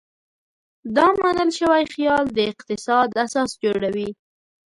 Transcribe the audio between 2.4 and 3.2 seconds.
اقتصاد